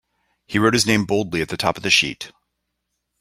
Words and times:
He 0.47 0.57
wrote 0.57 0.73
his 0.73 0.87
name 0.87 1.05
boldly 1.05 1.43
at 1.43 1.49
the 1.49 1.57
top 1.57 1.77
of 1.77 1.83
the 1.83 1.91
sheet. 1.91 2.31